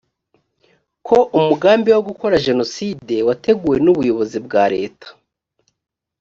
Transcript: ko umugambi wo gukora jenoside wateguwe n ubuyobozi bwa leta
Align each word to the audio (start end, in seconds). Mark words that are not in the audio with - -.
ko 1.07 1.17
umugambi 1.37 1.89
wo 1.95 2.01
gukora 2.09 2.43
jenoside 2.47 3.15
wateguwe 3.27 3.75
n 3.83 3.87
ubuyobozi 3.93 4.37
bwa 4.45 4.63
leta 4.75 5.07